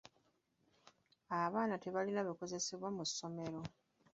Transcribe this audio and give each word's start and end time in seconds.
Abaana 1.43 1.75
tebalina 1.83 2.21
bikozesebwa 2.27 2.89
mu 2.95 3.03
ssomero. 3.09 3.61